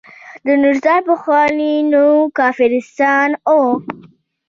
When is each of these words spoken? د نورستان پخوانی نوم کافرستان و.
د 0.45 0.47
نورستان 0.61 0.99
پخوانی 1.09 1.73
نوم 1.91 2.19
کافرستان 2.39 3.29
و. 3.65 3.69